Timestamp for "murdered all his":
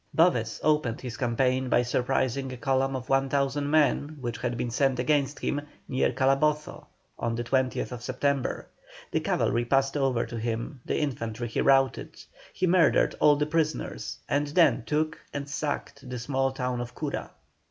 12.65-13.49